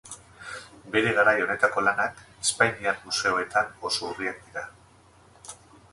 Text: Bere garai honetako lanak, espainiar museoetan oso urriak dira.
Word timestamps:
Bere 0.95 1.11
garai 1.17 1.35
honetako 1.47 1.83
lanak, 1.89 2.23
espainiar 2.45 2.99
museoetan 3.05 3.73
oso 3.91 4.11
urriak 4.13 4.45
dira. 4.47 4.69